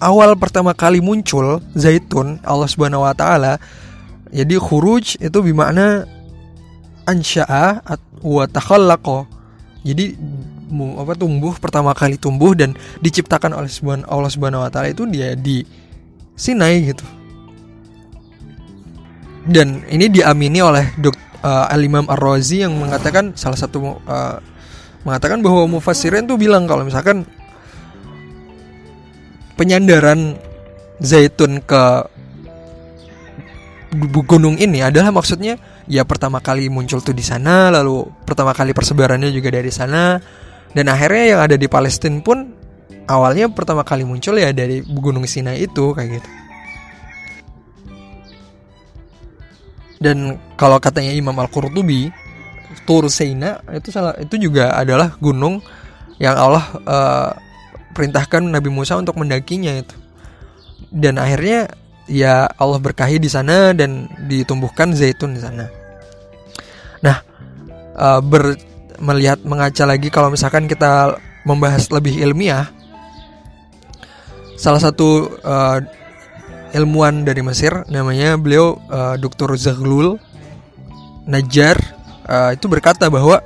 awal 0.00 0.32
pertama 0.36 0.72
kali 0.72 1.04
muncul 1.04 1.60
zaitun 1.76 2.40
Allah 2.40 2.68
Subhanahu 2.68 3.04
wa 3.04 3.12
taala 3.12 3.60
jadi 4.32 4.56
khuruj 4.56 5.20
itu 5.20 5.38
bermakna 5.44 6.08
ansya'a 7.04 7.84
wa 8.24 8.44
takhallaqa 8.48 9.28
jadi 9.86 10.16
apa 10.74 11.14
tumbuh 11.14 11.54
pertama 11.56 11.94
kali 11.94 12.18
tumbuh 12.18 12.52
dan 12.52 12.74
diciptakan 12.98 13.54
oleh 13.54 13.70
Allah 14.10 14.30
Subhanahu 14.30 14.66
wa 14.66 14.70
taala 14.70 14.90
itu 14.90 15.06
dia 15.06 15.38
di 15.38 15.62
Sinai 16.36 16.92
gitu. 16.92 17.06
Dan 19.46 19.86
ini 19.86 20.10
diamini 20.10 20.58
oleh 20.58 20.90
Dok, 20.98 21.16
uh, 21.46 21.70
Al 21.70 21.80
Imam 21.86 22.04
Ar-Razi 22.10 22.66
yang 22.66 22.74
mengatakan 22.74 23.38
salah 23.38 23.54
satu 23.54 23.78
uh, 24.04 24.42
mengatakan 25.06 25.38
bahwa 25.38 25.78
mufassirin 25.78 26.26
tuh 26.26 26.34
bilang 26.34 26.66
kalau 26.66 26.82
misalkan 26.82 27.22
penyandaran 29.54 30.34
zaitun 30.98 31.62
ke 31.62 32.10
gunung 34.26 34.58
ini 34.60 34.84
adalah 34.84 35.14
maksudnya 35.14 35.56
ya 35.88 36.02
pertama 36.04 36.42
kali 36.42 36.68
muncul 36.68 37.00
tuh 37.00 37.14
di 37.14 37.24
sana 37.24 37.72
lalu 37.72 38.04
pertama 38.26 38.52
kali 38.52 38.74
persebarannya 38.76 39.30
juga 39.32 39.54
dari 39.54 39.72
sana 39.72 40.20
dan 40.76 40.92
akhirnya 40.92 41.24
yang 41.32 41.40
ada 41.40 41.56
di 41.56 41.64
Palestina 41.66 42.20
pun 42.20 42.52
awalnya 43.08 43.48
pertama 43.48 43.80
kali 43.80 44.04
muncul 44.04 44.36
ya 44.36 44.52
dari 44.52 44.84
gunung 44.84 45.24
Sinai 45.24 45.64
itu 45.64 45.96
kayak 45.96 46.20
gitu 46.20 46.30
dan 49.96 50.36
kalau 50.60 50.76
katanya 50.76 51.16
Imam 51.16 51.34
Al-Qurtubi 51.40 52.12
Tur 52.86 53.08
Sina 53.10 53.58
itu 53.72 53.88
salah 53.90 54.14
itu 54.20 54.36
juga 54.36 54.76
adalah 54.76 55.16
gunung 55.18 55.58
yang 56.22 56.36
Allah 56.38 56.64
uh, 56.86 57.30
perintahkan 57.96 58.44
Nabi 58.46 58.68
Musa 58.68 58.94
untuk 59.00 59.16
mendakinya 59.16 59.72
itu. 59.74 59.96
Dan 60.92 61.16
akhirnya 61.16 61.72
ya 62.06 62.46
Allah 62.60 62.78
berkahi 62.78 63.18
di 63.18 63.26
sana 63.26 63.72
dan 63.72 64.06
ditumbuhkan 64.28 64.92
zaitun 64.92 65.34
di 65.34 65.40
sana. 65.40 65.66
Nah, 67.00 67.16
uh, 67.96 68.20
ber, 68.20 68.54
melihat 69.00 69.42
mengaca 69.42 69.84
lagi 69.84 70.08
kalau 70.08 70.32
misalkan 70.32 70.66
kita 70.66 71.16
membahas 71.46 71.88
lebih 71.94 72.18
ilmiah, 72.20 72.68
salah 74.58 74.80
satu 74.80 75.36
uh, 75.44 75.78
ilmuwan 76.74 77.22
dari 77.22 77.44
Mesir 77.44 77.86
namanya 77.88 78.34
beliau 78.34 78.80
uh, 78.90 79.14
Dr. 79.16 79.54
Zaglul 79.56 80.18
Najjar 81.26 81.78
uh, 82.26 82.50
itu 82.52 82.66
berkata 82.66 83.06
bahwa 83.08 83.40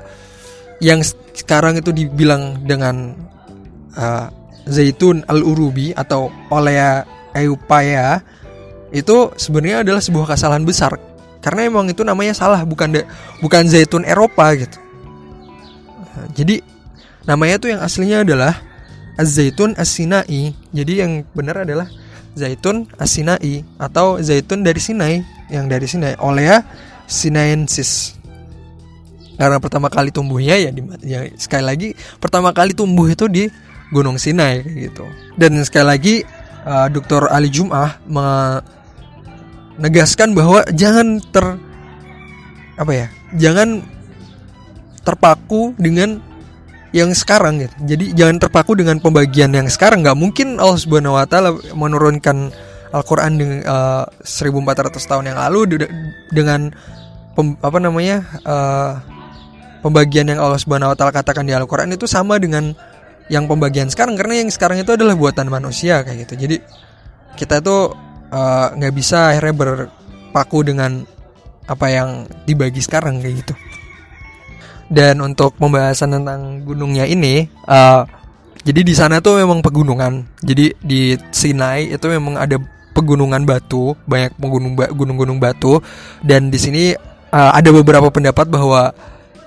yang 0.81 1.05
sekarang 1.37 1.77
itu 1.77 1.93
dibilang 1.93 2.65
dengan 2.65 3.15
uh, 3.95 4.27
zaitun 4.65 5.27
al-urubi 5.29 5.93
atau 5.93 6.33
olea 6.49 7.05
eupaya 7.37 8.21
itu 8.91 9.31
sebenarnya 9.39 9.87
adalah 9.87 10.03
sebuah 10.03 10.35
kesalahan 10.35 10.67
besar 10.67 10.99
karena 11.41 11.69
emang 11.69 11.89
itu 11.89 12.05
namanya 12.05 12.37
salah 12.37 12.61
bukan 12.69 13.01
de, 13.01 13.03
bukan 13.41 13.65
zaitun 13.65 14.05
Eropa 14.05 14.53
gitu. 14.57 14.77
Jadi 16.35 16.61
namanya 17.29 17.61
tuh 17.61 17.75
yang 17.75 17.81
aslinya 17.85 18.25
adalah 18.25 18.59
az-zaitun 19.21 19.77
as-sinai. 19.77 20.55
Jadi 20.73 20.93
yang 20.99 21.23
benar 21.37 21.63
adalah 21.63 21.87
zaitun 22.39 22.87
as-sinai 22.97 23.65
atau 23.77 24.23
zaitun 24.23 24.63
dari 24.63 24.81
Sinai 24.81 25.23
yang 25.51 25.67
dari 25.67 25.87
Sinai 25.91 26.15
olea 26.23 26.63
sinaiensis. 27.11 28.15
Karena 29.35 29.57
pertama 29.57 29.89
kali 29.89 30.13
tumbuhnya 30.13 30.55
ya, 30.61 30.71
di, 30.71 30.85
ya 31.01 31.25
sekali 31.41 31.65
lagi 31.65 31.89
pertama 32.21 32.53
kali 32.53 32.77
tumbuh 32.77 33.09
itu 33.09 33.25
di 33.27 33.49
Gunung 33.91 34.21
Sinai 34.21 34.63
gitu. 34.63 35.03
Dan 35.35 35.59
sekali 35.67 35.87
lagi 35.89 36.23
uh, 36.63 36.87
Dr. 36.93 37.27
Ali 37.33 37.51
Jum'ah 37.51 37.99
menegaskan 39.81 40.37
bahwa 40.37 40.63
jangan 40.71 41.19
ter 41.35 41.59
apa 42.79 42.93
ya? 42.95 43.11
Jangan 43.35 43.83
terpaku 45.05 45.73
dengan 45.81 46.21
yang 46.91 47.15
sekarang 47.15 47.63
gitu. 47.63 47.75
Jadi 47.95 48.05
jangan 48.19 48.37
terpaku 48.43 48.75
dengan 48.75 48.99
pembagian 48.99 49.55
yang 49.55 49.71
sekarang. 49.71 50.03
Nggak 50.03 50.19
mungkin 50.19 50.59
Allah 50.59 50.79
Subhanahu 50.79 51.15
Wa 51.15 51.27
Taala 51.27 51.51
menurunkan 51.75 52.51
Al-Quran 52.91 53.33
dengan 53.39 53.59
uh, 53.71 54.05
1400 54.27 54.99
tahun 54.99 55.25
yang 55.31 55.39
lalu 55.39 55.87
dengan 56.35 56.75
pem, 57.39 57.55
apa 57.63 57.79
namanya 57.79 58.27
uh, 58.43 58.99
pembagian 59.87 60.27
yang 60.27 60.43
Allah 60.43 60.59
Subhanahu 60.59 60.91
Wa 60.93 60.97
Taala 60.99 61.15
katakan 61.15 61.47
di 61.47 61.55
Al-Quran 61.55 61.95
itu 61.95 62.11
sama 62.11 62.43
dengan 62.43 62.75
yang 63.31 63.47
pembagian 63.47 63.87
sekarang 63.87 64.19
karena 64.19 64.43
yang 64.43 64.51
sekarang 64.51 64.83
itu 64.83 64.91
adalah 64.91 65.15
buatan 65.15 65.47
manusia 65.47 66.03
kayak 66.03 66.27
gitu. 66.27 66.35
Jadi 66.35 66.57
kita 67.39 67.63
itu 67.63 67.95
eh, 68.35 68.67
nggak 68.75 68.91
uh, 68.91 68.97
bisa 68.99 69.31
akhirnya 69.31 69.55
berpaku 69.55 70.67
dengan 70.67 71.07
apa 71.71 71.87
yang 71.87 72.27
dibagi 72.43 72.83
sekarang 72.83 73.23
kayak 73.23 73.47
gitu. 73.47 73.55
Dan 74.91 75.23
untuk 75.23 75.55
pembahasan 75.55 76.19
tentang 76.19 76.67
gunungnya 76.67 77.07
ini, 77.07 77.47
uh, 77.71 78.03
jadi 78.67 78.83
di 78.83 78.91
sana 78.91 79.23
tuh 79.23 79.39
memang 79.39 79.63
pegunungan. 79.63 80.27
Jadi 80.43 80.75
di 80.83 81.15
Sinai 81.31 81.95
itu 81.95 82.11
memang 82.11 82.35
ada 82.37 82.59
pegunungan 82.91 83.47
batu, 83.47 83.95
banyak 84.05 84.35
pegunung 84.35 84.75
gunung-gunung 84.75 85.39
batu. 85.39 85.79
Dan 86.21 86.51
di 86.51 86.59
sini 86.59 86.93
uh, 87.31 87.51
ada 87.55 87.71
beberapa 87.71 88.11
pendapat 88.11 88.51
bahwa 88.51 88.91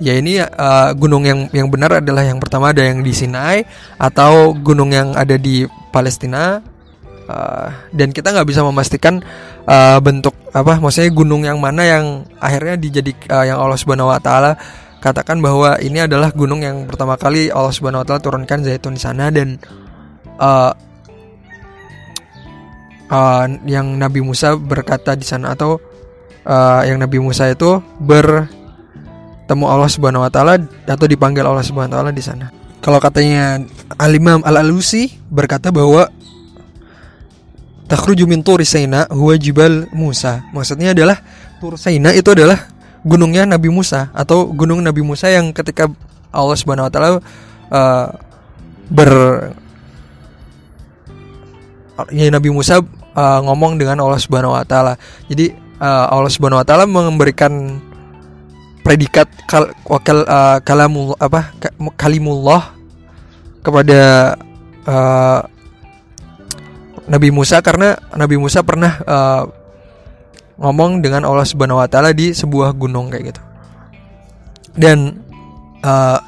ya 0.01 0.15
ini 0.15 0.41
uh, 0.41 0.95
gunung 0.95 1.27
yang 1.27 1.51
yang 1.51 1.67
benar 1.69 2.01
adalah 2.01 2.23
yang 2.23 2.39
pertama 2.39 2.71
ada 2.71 2.81
yang 2.81 3.03
di 3.03 3.11
Sinai 3.11 3.67
atau 3.99 4.55
gunung 4.55 4.95
yang 4.95 5.11
ada 5.13 5.35
di 5.35 5.67
Palestina. 5.91 6.63
Uh, 7.23 7.71
dan 7.95 8.11
kita 8.11 8.35
nggak 8.35 8.47
bisa 8.51 8.67
memastikan 8.67 9.23
uh, 9.63 9.95
bentuk 10.03 10.35
apa, 10.51 10.75
maksudnya 10.75 11.07
gunung 11.07 11.47
yang 11.47 11.55
mana 11.55 11.87
yang 11.87 12.05
akhirnya 12.35 12.75
dijadi 12.75 13.15
uh, 13.31 13.47
yang 13.47 13.63
Allah 13.63 13.79
Subhanahu 13.79 14.11
Wa 14.11 14.19
Taala 14.19 14.59
katakan 15.03 15.43
bahwa 15.43 15.75
ini 15.83 16.07
adalah 16.07 16.31
gunung 16.31 16.63
yang 16.63 16.87
pertama 16.87 17.19
kali 17.19 17.51
Allah 17.51 17.75
Subhanahu 17.75 18.01
wa 18.01 18.07
taala 18.07 18.23
turunkan 18.23 18.63
zaitun 18.63 18.95
di 18.95 19.03
sana 19.03 19.27
dan 19.27 19.59
uh, 20.39 20.71
uh, 23.11 23.45
yang 23.67 23.99
Nabi 23.99 24.23
Musa 24.23 24.55
berkata 24.55 25.19
di 25.19 25.27
sana 25.27 25.51
atau 25.51 25.75
uh, 26.47 26.81
yang 26.87 27.03
Nabi 27.03 27.19
Musa 27.19 27.51
itu 27.51 27.83
bertemu 27.99 29.65
Allah 29.67 29.91
Subhanahu 29.91 30.23
wa 30.23 30.31
taala 30.31 30.63
atau 30.87 31.05
dipanggil 31.11 31.43
Allah 31.43 31.67
Subhanahu 31.67 31.91
wa 31.91 31.95
taala 31.99 32.11
di 32.15 32.23
sana. 32.23 32.47
Kalau 32.79 32.99
katanya 33.03 33.59
Al-Imam 33.99 34.39
Al-Alusi 34.43 35.11
berkata 35.27 35.71
bahwa 35.71 36.07
takhruju 37.91 38.23
min 38.27 38.43
huwa 38.43 39.35
jibal 39.39 39.87
Musa. 39.91 40.43
Maksudnya 40.51 40.91
adalah 40.95 41.19
Tur 41.63 41.79
itu 41.79 42.29
adalah 42.35 42.72
gunungnya 43.03 43.43
Nabi 43.43 43.67
Musa 43.67 44.09
atau 44.15 44.47
gunung 44.51 44.79
Nabi 44.79 45.03
Musa 45.03 45.27
yang 45.27 45.51
ketika 45.51 45.91
Allah 46.33 46.55
Subhanahu 46.57 46.87
wa 46.87 46.91
taala 46.91 47.09
uh, 47.69 48.07
ber 48.89 49.11
ya 52.09 52.31
Nabi 52.33 52.49
Musa 52.49 52.81
uh, 53.13 53.39
ngomong 53.45 53.77
dengan 53.77 54.01
Allah 54.01 54.19
Subhanahu 54.19 54.55
wa 54.55 54.65
taala. 54.65 54.97
Jadi 55.29 55.53
uh, 55.77 56.05
Allah 56.09 56.31
Subhanahu 56.31 56.63
wa 56.63 56.65
taala 56.65 56.89
memberikan 56.89 57.79
predikat 58.83 59.29
kal 59.47 59.71
wakal 59.87 60.27
uh, 60.27 60.59
kalamul 60.59 61.15
apa 61.21 61.55
kalimullah 61.95 62.75
kepada 63.63 64.33
uh, 64.83 65.39
Nabi 67.07 67.29
Musa 67.31 67.63
karena 67.63 67.95
Nabi 68.15 68.35
Musa 68.35 68.59
pernah 68.63 68.99
uh, 69.07 69.43
ngomong 70.57 71.01
dengan 71.01 71.25
Allah 71.25 71.45
Subhanahu 71.47 71.81
wa 71.81 71.89
taala 71.89 72.13
di 72.13 72.33
sebuah 72.33 72.77
gunung 72.77 73.09
kayak 73.09 73.33
gitu. 73.33 73.41
Dan 74.73 75.21
uh, 75.85 76.19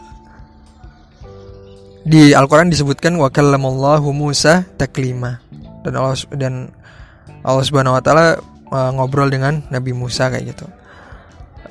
di 2.05 2.33
Al-Qur'an 2.33 2.69
disebutkan 2.69 3.17
wa 3.17 3.29
kallamallahu 3.29 4.09
Musa 4.13 4.65
taklima. 4.77 5.41
Dan 5.81 5.93
Allah 5.97 6.17
dan 6.33 6.53
Allah 7.45 7.65
Subhanahu 7.65 7.97
wa 7.97 8.01
taala 8.01 8.37
uh, 8.69 8.91
ngobrol 8.93 9.29
dengan 9.29 9.61
Nabi 9.69 9.93
Musa 9.93 10.29
kayak 10.29 10.45
gitu. 10.53 10.65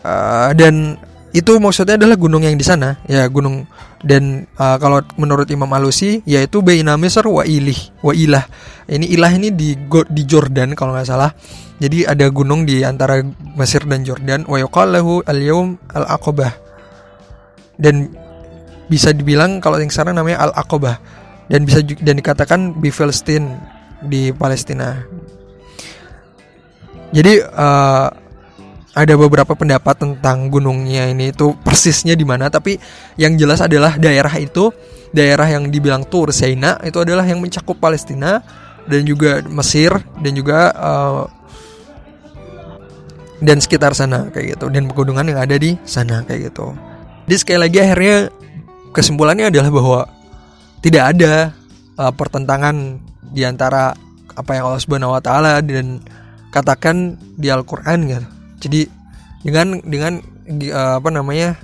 Uh, 0.04 0.52
dan 0.54 0.98
itu 1.34 1.58
maksudnya 1.58 1.98
adalah 1.98 2.14
gunung 2.14 2.46
yang 2.46 2.54
di 2.54 2.62
sana. 2.62 3.02
Ya 3.10 3.26
gunung. 3.26 3.66
Dan 3.98 4.46
uh, 4.54 4.78
kalau 4.78 5.02
menurut 5.18 5.50
Imam 5.50 5.66
Alusi 5.74 6.22
yaitu 6.22 6.62
Baina 6.62 6.94
Misr 6.94 7.26
wa 7.26 7.42
Ilih 7.42 7.98
wa 8.06 8.14
Ilah. 8.14 8.46
Ini 8.86 9.02
Ilah 9.18 9.32
ini 9.34 9.50
di 9.50 9.74
di 10.06 10.22
Jordan 10.22 10.78
kalau 10.78 10.94
nggak 10.94 11.10
salah. 11.10 11.34
Jadi 11.82 12.06
ada 12.06 12.30
gunung 12.30 12.62
di 12.62 12.86
antara 12.86 13.18
Mesir 13.58 13.82
dan 13.82 14.06
Jordan. 14.06 14.46
Wa 14.46 14.62
yuqallahu 14.62 15.26
al-yaum 15.26 15.74
al-aqabah. 15.90 16.54
Dan 17.74 18.14
bisa 18.86 19.10
dibilang 19.10 19.58
kalau 19.58 19.82
yang 19.82 19.90
sekarang 19.90 20.14
namanya 20.14 20.46
al-aqabah. 20.46 21.02
Dan 21.50 21.66
bisa 21.66 21.82
dan 21.82 22.14
dikatakan 22.14 22.78
di 22.78 22.94
Palestina 22.94 23.58
di 24.06 24.30
Palestina. 24.30 25.02
Jadi 27.10 27.42
uh, 27.42 28.08
ada 28.94 29.14
beberapa 29.18 29.58
pendapat 29.58 29.98
tentang 29.98 30.46
gunungnya 30.48 31.10
ini 31.10 31.34
itu 31.34 31.58
persisnya 31.66 32.14
di 32.14 32.22
mana 32.22 32.46
tapi 32.46 32.78
yang 33.18 33.34
jelas 33.34 33.58
adalah 33.58 33.98
daerah 33.98 34.30
itu 34.38 34.70
daerah 35.10 35.50
yang 35.50 35.66
dibilang 35.66 36.06
Tur 36.06 36.30
Saina 36.30 36.78
itu 36.86 37.02
adalah 37.02 37.26
yang 37.26 37.42
mencakup 37.42 37.74
Palestina 37.82 38.38
dan 38.86 39.02
juga 39.02 39.42
Mesir 39.50 39.90
dan 40.22 40.32
juga 40.38 40.70
uh, 40.74 41.22
dan 43.42 43.58
sekitar 43.58 43.92
sana 43.98 44.30
kayak 44.30 44.56
gitu 44.56 44.70
dan 44.70 44.86
pegunungan 44.86 45.26
yang 45.26 45.40
ada 45.42 45.58
di 45.58 45.76
sana 45.84 46.22
kayak 46.24 46.54
gitu. 46.54 46.72
Jadi 47.26 47.36
sekali 47.36 47.58
lagi 47.60 47.78
akhirnya 47.82 48.16
kesimpulannya 48.94 49.50
adalah 49.50 49.70
bahwa 49.74 50.00
tidak 50.80 51.16
ada 51.16 51.34
uh, 51.98 52.12
pertentangan 52.14 53.02
di 53.20 53.42
antara 53.42 53.92
apa 54.34 54.50
yang 54.54 54.70
Allah 54.70 54.82
Subhanahu 54.82 55.14
wa 55.18 55.22
taala 55.22 55.58
dan 55.60 55.98
katakan 56.54 57.18
di 57.34 57.50
Al-Qur'an 57.50 58.06
gitu 58.06 58.33
jadi 58.64 58.88
dengan 59.44 59.76
dengan 59.84 60.12
uh, 60.72 60.96
apa 60.96 61.08
namanya 61.12 61.60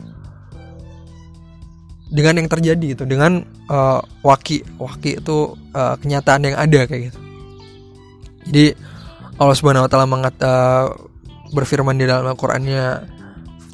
dengan 2.11 2.43
yang 2.43 2.49
terjadi 2.51 2.87
itu 2.99 3.05
dengan 3.07 3.47
uh, 3.71 4.03
waki 4.21 4.67
waki 4.77 5.23
itu 5.23 5.57
uh, 5.73 5.95
kenyataan 5.97 6.53
yang 6.53 6.57
ada 6.59 6.85
kayak 6.85 7.09
gitu. 7.09 7.21
Jadi 8.51 8.67
Allah 9.41 9.57
Subhanahu 9.57 9.87
Wa 9.87 9.91
Taala 9.91 10.07
mengat 10.11 10.35
uh, 10.43 10.93
berfirman 11.55 11.97
di 11.97 12.05
dalam 12.05 12.27
Al-Qur'annya 12.29 13.17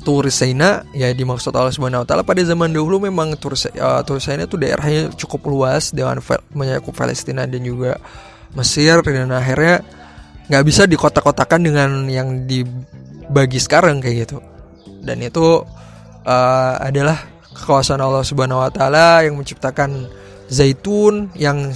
Turisaina 0.06 0.86
ya 0.94 1.10
dimaksud 1.10 1.50
Allah 1.56 1.74
Subhanahu 1.74 2.04
Wa 2.04 2.06
Taala 2.06 2.22
pada 2.22 2.44
zaman 2.44 2.70
dahulu 2.70 3.08
memang 3.08 3.34
Turisaina 3.40 4.44
uh, 4.44 4.46
itu 4.46 4.54
daerahnya 4.60 5.10
cukup 5.16 5.50
luas 5.50 5.90
dengan 5.90 6.22
menyakup 6.54 6.94
Palestina 6.94 7.48
dan 7.48 7.64
juga 7.64 7.98
Mesir 8.54 9.00
dan 9.02 9.32
akhirnya 9.32 9.82
nggak 10.46 10.64
bisa 10.64 10.86
dikotak-kotakan 10.86 11.60
dengan 11.66 11.90
yang 12.06 12.46
di 12.46 12.62
bagi 13.30 13.58
sekarang 13.58 14.02
kayak 14.02 14.26
gitu. 14.26 14.38
Dan 15.02 15.22
itu 15.22 15.62
uh, 16.26 16.74
adalah 16.82 17.18
kekuasaan 17.54 18.02
Allah 18.02 18.26
Subhanahu 18.26 18.62
Wa 18.62 18.70
Taala 18.70 19.22
yang 19.22 19.38
menciptakan 19.38 20.10
zaitun 20.50 21.30
yang 21.34 21.74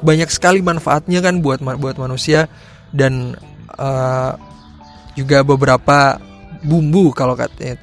banyak 0.00 0.28
sekali 0.32 0.64
manfaatnya 0.64 1.20
kan 1.20 1.40
buat 1.44 1.60
buat 1.60 1.96
manusia. 1.96 2.46
Dan 2.90 3.36
uh, 3.78 4.34
juga 5.14 5.46
beberapa 5.46 6.18
bumbu 6.60 7.14
kalau 7.14 7.38
katanya 7.38 7.78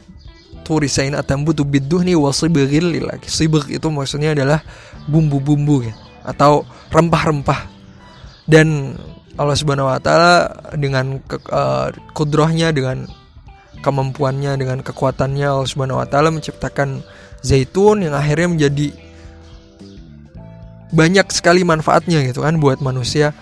turisain 0.68 1.16
butuh 1.16 1.64
biduh 1.64 2.04
nih 2.04 2.20
wasibiril 2.20 3.08
lagi 3.08 3.32
sibir 3.32 3.64
itu 3.72 3.88
maksudnya 3.88 4.36
adalah 4.36 4.60
bumbu-bumbu 5.08 5.88
ya 5.88 5.94
atau 6.28 6.68
rempah-rempah. 6.92 7.80
Dan 8.48 8.96
Allah 9.38 9.56
Subhanahu 9.58 9.88
wa 9.88 10.02
taala 10.02 10.50
dengan 10.74 11.22
ke, 11.22 11.38
uh, 11.50 11.94
kudrohnya 12.18 12.74
dengan 12.74 13.06
kemampuannya 13.86 14.58
dengan 14.58 14.82
kekuatannya 14.82 15.46
Allah 15.46 15.70
Subhanahu 15.70 16.02
wa 16.02 16.08
taala 16.10 16.34
menciptakan 16.34 17.06
zaitun 17.46 18.02
yang 18.02 18.18
akhirnya 18.18 18.50
menjadi 18.50 18.88
banyak 20.92 21.28
sekali 21.30 21.62
manfaatnya 21.62 22.24
gitu 22.26 22.42
kan 22.42 22.58
buat 22.58 22.82
manusia 22.82 23.36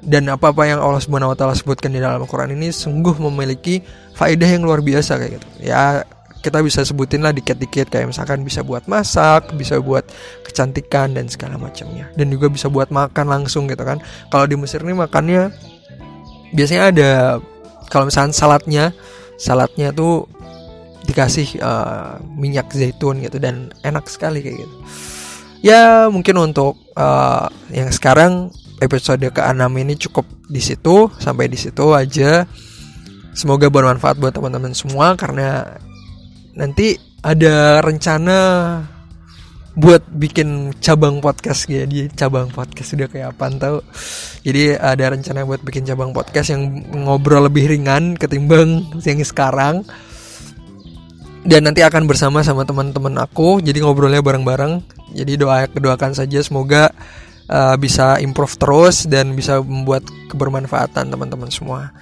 dan 0.00 0.32
apa-apa 0.32 0.64
yang 0.64 0.80
Allah 0.80 1.02
Subhanahu 1.02 1.32
wa 1.32 1.36
taala 1.36 1.52
sebutkan 1.52 1.92
di 1.92 2.00
dalam 2.00 2.24
Al-Qur'an 2.24 2.48
ini 2.48 2.72
sungguh 2.72 3.20
memiliki 3.20 3.84
faedah 4.16 4.48
yang 4.48 4.64
luar 4.64 4.80
biasa 4.80 5.20
kayak 5.20 5.32
gitu. 5.36 5.48
Ya 5.60 6.08
kita 6.40 6.64
bisa 6.64 6.80
sebutin 6.84 7.20
lah 7.20 7.36
dikit-dikit 7.36 7.92
kayak 7.92 8.08
misalkan 8.08 8.40
bisa 8.40 8.64
buat 8.64 8.88
masak, 8.88 9.52
bisa 9.56 9.76
buat 9.80 10.08
kecantikan 10.44 11.12
dan 11.12 11.28
segala 11.28 11.60
macamnya. 11.60 12.08
Dan 12.16 12.32
juga 12.32 12.48
bisa 12.48 12.72
buat 12.72 12.88
makan 12.88 13.28
langsung 13.28 13.68
gitu 13.68 13.84
kan. 13.84 14.00
Kalau 14.32 14.48
di 14.48 14.56
Mesir 14.56 14.80
ini 14.80 14.96
makannya 14.96 15.52
biasanya 16.56 16.82
ada 16.90 17.10
kalau 17.92 18.08
misalkan 18.08 18.32
saladnya, 18.32 18.96
saladnya 19.36 19.92
tuh 19.92 20.24
dikasih 21.04 21.58
uh, 21.60 22.22
minyak 22.38 22.70
zaitun 22.70 23.18
gitu 23.20 23.42
dan 23.42 23.74
enak 23.82 24.06
sekali 24.06 24.40
kayak 24.40 24.62
gitu. 24.64 24.76
Ya 25.60 26.08
mungkin 26.08 26.40
untuk 26.40 26.80
uh, 26.96 27.50
yang 27.68 27.92
sekarang 27.92 28.48
episode 28.80 29.20
ke-6 29.20 29.68
ini 29.76 29.94
cukup 30.08 30.24
di 30.48 30.62
situ 30.62 31.12
sampai 31.20 31.52
di 31.52 31.58
situ 31.60 31.92
aja. 31.92 32.48
Semoga 33.36 33.68
bermanfaat 33.68 34.16
buat 34.18 34.32
teman-teman 34.32 34.72
semua 34.72 35.14
karena 35.14 35.78
nanti 36.54 36.98
ada 37.20 37.84
rencana 37.84 38.38
buat 39.78 40.02
bikin 40.10 40.74
cabang 40.82 41.22
podcast 41.22 41.70
ya 41.70 41.86
di 41.86 42.10
cabang 42.10 42.50
podcast 42.50 42.90
sudah 42.90 43.06
kayak 43.06 43.32
apa 43.38 43.46
tahu 43.54 43.78
jadi 44.40 44.80
ada 44.80 45.12
rencana 45.12 45.44
buat 45.44 45.60
bikin 45.60 45.84
cabang 45.84 46.16
podcast 46.16 46.56
yang 46.56 46.80
ngobrol 47.04 47.44
lebih 47.44 47.68
ringan 47.68 48.16
ketimbang 48.16 48.88
yang 49.04 49.20
sekarang. 49.20 49.84
Dan 51.40 51.64
nanti 51.64 51.80
akan 51.80 52.04
bersama 52.04 52.44
sama 52.44 52.68
teman-teman 52.68 53.16
aku 53.20 53.64
jadi 53.64 53.80
ngobrolnya 53.80 54.20
bareng-bareng. 54.20 54.84
Jadi 55.12 55.40
doa 55.40 55.64
doakan 55.68 56.12
saja 56.12 56.40
semoga 56.44 56.92
uh, 57.48 57.76
bisa 57.76 58.20
improve 58.20 58.56
terus 58.60 59.04
dan 59.08 59.32
bisa 59.36 59.60
membuat 59.60 60.04
kebermanfaatan 60.32 61.08
teman-teman 61.08 61.48
semua 61.52 61.92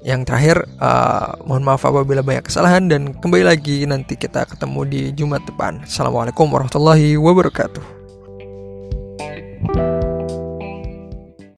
yang 0.00 0.24
terakhir 0.24 0.64
uh, 0.80 1.36
mohon 1.44 1.64
maaf 1.64 1.84
apabila 1.84 2.24
banyak 2.24 2.48
kesalahan 2.48 2.88
dan 2.88 3.12
kembali 3.20 3.44
lagi 3.44 3.84
nanti 3.84 4.16
kita 4.16 4.48
ketemu 4.48 4.80
di 4.88 5.00
Jumat 5.12 5.44
depan. 5.44 5.84
Assalamualaikum 5.84 6.48
warahmatullahi 6.48 7.20
wabarakatuh. 7.20 8.00
thank 9.60 9.76
you 9.76 9.99